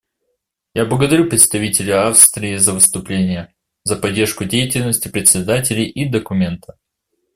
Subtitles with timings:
[0.73, 3.53] Я благодарю представителя Австрии за выступление,
[3.83, 6.79] за поддержку деятельности председателей и документа.